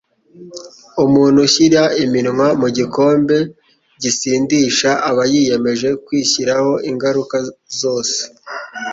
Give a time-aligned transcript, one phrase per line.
[1.03, 3.37] Umuntu ushyira iminwa mu gikombe
[4.01, 7.37] gisindisha aba yiyemeje kwishyiraho ingaruka
[7.79, 8.19] zose